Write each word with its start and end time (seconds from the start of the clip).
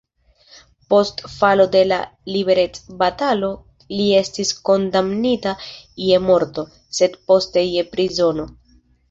Post 0.91 1.19
falo 1.33 1.67
de 1.75 1.83
la 1.89 1.99
liberecbatalo 2.35 3.49
li 3.99 4.07
estis 4.21 4.55
kondamnita 4.71 5.55
je 6.07 6.19
morto, 6.31 6.65
sed 7.03 7.21
poste 7.31 7.67
je 7.69 7.87
prizono. 7.95 8.49